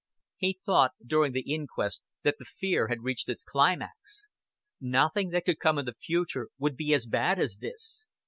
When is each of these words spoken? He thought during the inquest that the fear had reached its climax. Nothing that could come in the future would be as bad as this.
He 0.37 0.57
thought 0.65 0.93
during 1.05 1.31
the 1.33 1.53
inquest 1.53 2.01
that 2.23 2.37
the 2.39 2.43
fear 2.45 2.87
had 2.87 3.03
reached 3.03 3.29
its 3.29 3.43
climax. 3.43 4.29
Nothing 4.79 5.29
that 5.29 5.45
could 5.45 5.59
come 5.59 5.77
in 5.77 5.85
the 5.85 5.93
future 5.93 6.49
would 6.57 6.75
be 6.75 6.91
as 6.91 7.05
bad 7.05 7.37
as 7.37 7.57
this. 7.59 8.07